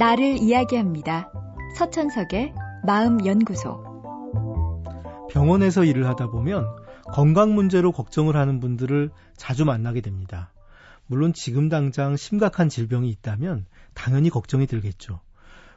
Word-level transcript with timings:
나를 0.00 0.38
이야기합니다. 0.38 1.30
서천석의 1.76 2.54
마음연구소. 2.86 3.84
병원에서 5.30 5.84
일을 5.84 6.06
하다 6.06 6.28
보면 6.28 6.64
건강 7.12 7.54
문제로 7.54 7.92
걱정을 7.92 8.34
하는 8.34 8.60
분들을 8.60 9.10
자주 9.36 9.66
만나게 9.66 10.00
됩니다. 10.00 10.54
물론 11.06 11.34
지금 11.34 11.68
당장 11.68 12.16
심각한 12.16 12.70
질병이 12.70 13.10
있다면 13.10 13.66
당연히 13.92 14.30
걱정이 14.30 14.66
들겠죠. 14.66 15.20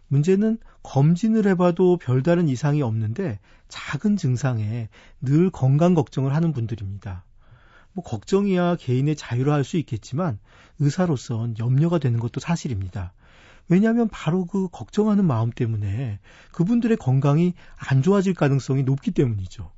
문제는 0.08 0.58
검진을 0.84 1.46
해봐도 1.48 1.98
별다른 1.98 2.48
이상이 2.48 2.82
없는데 2.82 3.42
작은 3.68 4.16
증상에 4.16 4.88
늘 5.20 5.50
건강 5.50 5.96
걱정을 5.96 6.34
하는 6.34 6.54
분들입니다. 6.54 7.26
뭐 7.92 8.06
걱정이야 8.06 8.78
개인의 8.78 9.18
자유로 9.18 9.52
할 9.52 9.66
수 9.66 9.76
있겠지만 9.76 10.40
의사로선 10.80 11.58
염려가 11.60 12.00
되는 12.00 12.22
것도 12.22 12.40
사실입니다. 12.40 13.12
왜냐하면 13.70 14.10
바로 14.10 14.46
그 14.46 14.68
걱정하는 14.72 15.26
마음 15.26 15.52
때문에 15.52 16.20
그분들의 16.52 16.98
건강이 16.98 17.54
안 17.76 18.02
좋아질 18.02 18.34
가능성이 18.34 18.84
높기 18.84 19.12
때문이죠. 19.12 19.72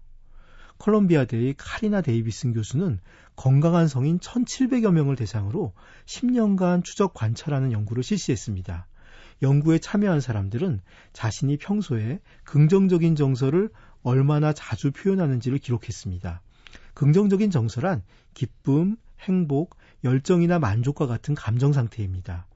컬럼비아대의 0.78 1.56
카리나 1.58 2.02
데이비슨 2.02 2.54
교수는 2.54 3.00
건강한 3.36 3.88
성인 3.88 4.20
1,700여 4.20 4.92
명을 4.92 5.16
대상으로 5.16 5.74
10년간 6.06 6.84
추적 6.84 7.14
관찰하는 7.14 7.72
연구를 7.72 8.04
실시했습니다. 8.04 8.88
연구에 9.42 9.80
참여한 9.80 10.22
사람들은 10.22 10.82
자신이 11.14 11.58
평소에 11.58 12.20
긍정적인 12.44 13.16
정서를 13.16 13.70
얼마나 14.04 14.54
자주 14.54 14.92
표현하는지를 14.92 15.58
기록했습니다. 15.58 16.42
긍정적인 16.94 17.52
정서란 17.52 18.04
기쁨, 18.34 18.96
행복, 19.22 19.78
열정이나 20.04 20.60
만족과 20.60 21.08
같은 21.08 21.36
감정 21.36 21.74
상태입니다. 21.74 22.48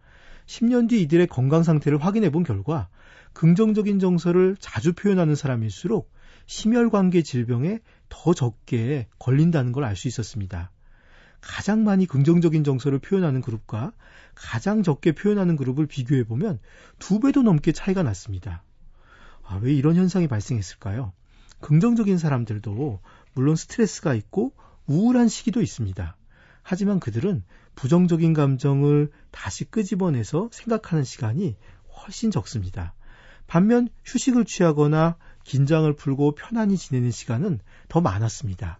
10년 0.49 0.89
뒤 0.89 1.03
이들의 1.03 1.27
건강 1.27 1.61
상태를 1.61 2.03
확인해 2.03 2.31
본 2.31 2.43
결과 2.43 2.89
긍정적인 3.33 3.99
정서를 3.99 4.57
자주 4.59 4.93
표현하는 4.93 5.35
사람일수록 5.35 6.11
심혈관계 6.47 7.21
질병에 7.21 7.81
더 8.09 8.33
적게 8.33 9.07
걸린다는 9.19 9.71
걸 9.71 9.83
알 9.83 9.95
수 9.95 10.07
있었습니다. 10.07 10.71
가장 11.39 11.83
많이 11.83 12.07
긍정적인 12.07 12.63
정서를 12.63 12.97
표현하는 12.97 13.41
그룹과 13.41 13.93
가장 14.33 14.81
적게 14.81 15.11
표현하는 15.11 15.55
그룹을 15.55 15.85
비교해 15.85 16.23
보면 16.23 16.59
두 16.97 17.19
배도 17.19 17.43
넘게 17.43 17.71
차이가 17.71 18.01
났습니다. 18.01 18.63
아, 19.43 19.59
왜 19.61 19.71
이런 19.71 19.95
현상이 19.95 20.27
발생했을까요? 20.27 21.13
긍정적인 21.61 22.17
사람들도 22.17 22.99
물론 23.35 23.55
스트레스가 23.55 24.15
있고 24.15 24.53
우울한 24.87 25.27
시기도 25.27 25.61
있습니다. 25.61 26.17
하지만 26.69 26.99
그들은 26.99 27.43
부정적인 27.73 28.33
감정을 28.33 29.09
다시 29.31 29.65
끄집어내서 29.65 30.49
생각하는 30.51 31.03
시간이 31.03 31.55
훨씬 31.97 32.29
적습니다. 32.29 32.93
반면 33.47 33.89
휴식을 34.05 34.45
취하거나 34.45 35.17
긴장을 35.45 35.91
풀고 35.93 36.35
편안히 36.35 36.77
지내는 36.77 37.09
시간은 37.09 37.59
더 37.87 38.01
많았습니다. 38.01 38.79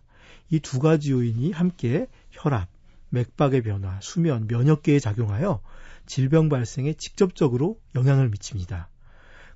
이 0.52 0.60
두 0.60 0.78
가지 0.78 1.12
요인이 1.14 1.52
함께 1.52 2.06
혈압, 2.30 2.70
맥박의 3.10 3.64
변화, 3.64 4.00
수면, 4.04 4.46
면역계에 4.48 5.00
작용하여 5.00 5.60
질병 6.06 6.48
발생에 6.48 6.94
직접적으로 6.94 7.80
영향을 7.96 8.30
미칩니다. 8.30 8.88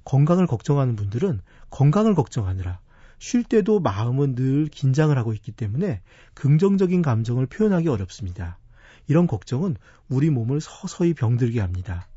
건강을 0.05 0.47
걱정하는 0.47 0.95
분들은 0.95 1.39
건강을 1.69 2.15
걱정하느라 2.15 2.79
쉴 3.19 3.43
때도 3.43 3.79
마음은 3.79 4.35
늘 4.35 4.67
긴장을 4.67 5.15
하고 5.17 5.33
있기 5.33 5.51
때문에 5.51 6.01
긍정적인 6.33 7.01
감정을 7.01 7.45
표현하기 7.45 7.87
어렵습니다. 7.87 8.57
이런 9.07 9.27
걱정은 9.27 9.75
우리 10.09 10.29
몸을 10.29 10.61
서서히 10.61 11.13
병들게 11.13 11.59
합니다. 11.59 12.07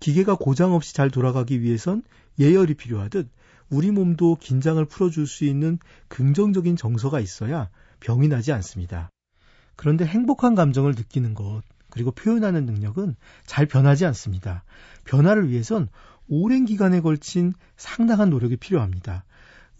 기계가 0.00 0.36
고장 0.36 0.72
없이 0.72 0.94
잘 0.94 1.10
돌아가기 1.10 1.60
위해선 1.62 2.02
예열이 2.38 2.74
필요하듯 2.74 3.28
우리 3.70 3.90
몸도 3.90 4.36
긴장을 4.36 4.84
풀어줄 4.84 5.26
수 5.26 5.44
있는 5.44 5.78
긍정적인 6.08 6.76
정서가 6.76 7.20
있어야 7.20 7.68
병이 8.00 8.28
나지 8.28 8.52
않습니다. 8.52 9.10
그런데 9.74 10.06
행복한 10.06 10.54
감정을 10.54 10.92
느끼는 10.92 11.34
것, 11.34 11.62
그리고 11.90 12.10
표현하는 12.10 12.66
능력은 12.66 13.16
잘 13.46 13.66
변하지 13.66 14.06
않습니다. 14.06 14.64
변화를 15.04 15.50
위해선 15.50 15.88
오랜 16.28 16.64
기간에 16.64 17.00
걸친 17.00 17.52
상당한 17.76 18.30
노력이 18.30 18.56
필요합니다. 18.56 19.24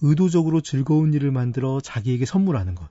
의도적으로 0.01 0.61
즐거운 0.61 1.15
일을 1.15 1.31
만들어 1.31 1.81
자기에게 1.81 2.27
선물하는 2.27 2.75
것, 2.75 2.89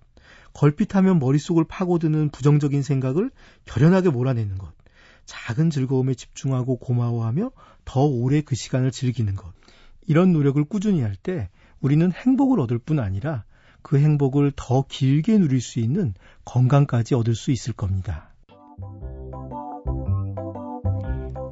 걸핏하면 0.53 1.19
머릿속을 1.19 1.65
파고드는 1.65 2.29
부정적인 2.29 2.81
생각을 2.81 3.31
결연하게 3.65 4.09
몰아내는 4.09 4.57
것, 4.57 4.73
작은 5.25 5.69
즐거움에 5.69 6.13
집중하고 6.13 6.77
고마워하며 6.77 7.51
더 7.83 8.01
오래 8.05 8.41
그 8.41 8.55
시간을 8.55 8.91
즐기는 8.91 9.35
것. 9.35 9.51
이런 10.07 10.33
노력을 10.33 10.63
꾸준히 10.63 11.01
할 11.01 11.15
때 11.15 11.49
우리는 11.81 12.11
행복을 12.11 12.59
얻을 12.59 12.77
뿐 12.79 12.99
아니라 12.99 13.43
그 13.81 13.99
행복을 13.99 14.53
더 14.55 14.85
길게 14.87 15.37
누릴 15.37 15.61
수 15.61 15.79
있는 15.79 16.13
건강까지 16.45 17.15
얻을 17.15 17.35
수 17.35 17.51
있을 17.51 17.73
겁니다. 17.73 18.29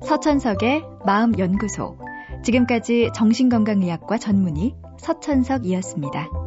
서천석의 0.05 0.83
마음연구소. 1.05 1.97
지금까지 2.43 3.09
정신건강의학과 3.15 4.17
전문의 4.17 4.75
서천석이었습니다. 4.97 6.42